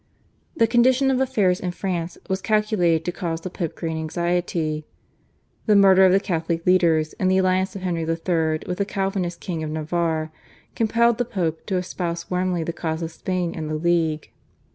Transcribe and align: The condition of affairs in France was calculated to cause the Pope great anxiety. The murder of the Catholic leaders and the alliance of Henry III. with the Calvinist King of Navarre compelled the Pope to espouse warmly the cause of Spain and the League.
The 0.55 0.65
condition 0.65 1.11
of 1.11 1.21
affairs 1.21 1.59
in 1.59 1.69
France 1.69 2.17
was 2.27 2.41
calculated 2.41 3.05
to 3.05 3.11
cause 3.11 3.41
the 3.41 3.51
Pope 3.51 3.75
great 3.75 3.91
anxiety. 3.97 4.87
The 5.67 5.75
murder 5.75 6.07
of 6.07 6.11
the 6.11 6.19
Catholic 6.19 6.65
leaders 6.65 7.13
and 7.19 7.29
the 7.29 7.37
alliance 7.37 7.75
of 7.75 7.83
Henry 7.83 8.01
III. 8.01 8.61
with 8.65 8.79
the 8.79 8.83
Calvinist 8.87 9.41
King 9.41 9.61
of 9.61 9.69
Navarre 9.69 10.31
compelled 10.73 11.19
the 11.19 11.25
Pope 11.25 11.67
to 11.67 11.77
espouse 11.77 12.31
warmly 12.31 12.63
the 12.63 12.73
cause 12.73 13.03
of 13.03 13.11
Spain 13.11 13.53
and 13.53 13.69
the 13.69 13.75
League. 13.75 14.31